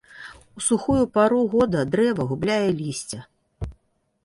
У 0.59 0.63
сухую 0.67 1.03
пару 1.17 1.39
года 1.53 1.79
дрэва 1.97 2.23
губляе 2.33 2.69
лісце. 2.81 3.23